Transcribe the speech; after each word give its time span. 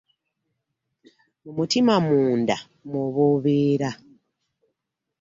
Mu 1.43 1.51
mutima 1.57 1.93
munda 2.07 2.55
mw'oba 2.87 3.21
obeera. 3.33 3.89